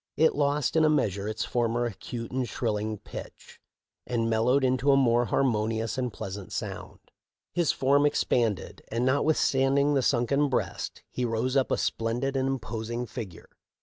[0.17, 3.61] It lost in a meas ure its former acute and shrilling pitch,
[4.07, 6.97] and mel lowed into a more harmonious and pleasant sound.
[7.53, 13.05] His form expanded, and, notwithstanding the sunken breast, he rose up a splendid and imposing
[13.05, 13.49] figure.